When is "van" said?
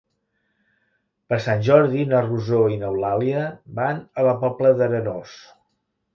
3.83-4.01